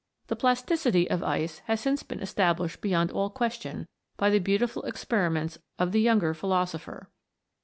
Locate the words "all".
3.11-3.29